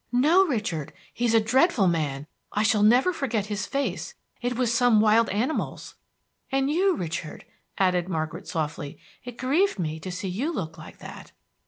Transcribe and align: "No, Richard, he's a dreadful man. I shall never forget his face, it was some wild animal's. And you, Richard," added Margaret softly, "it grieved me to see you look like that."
"No, 0.11 0.47
Richard, 0.47 0.93
he's 1.13 1.35
a 1.35 1.39
dreadful 1.39 1.87
man. 1.87 2.25
I 2.51 2.63
shall 2.63 2.81
never 2.81 3.13
forget 3.13 3.45
his 3.53 3.67
face, 3.67 4.15
it 4.41 4.55
was 4.57 4.73
some 4.73 4.99
wild 4.99 5.29
animal's. 5.29 5.93
And 6.51 6.71
you, 6.71 6.95
Richard," 6.95 7.45
added 7.77 8.09
Margaret 8.09 8.47
softly, 8.47 8.97
"it 9.23 9.37
grieved 9.37 9.77
me 9.77 9.99
to 9.99 10.11
see 10.11 10.27
you 10.27 10.51
look 10.51 10.75
like 10.75 10.97
that." 10.97 11.33